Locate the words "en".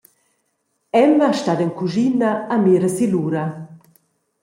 1.65-1.71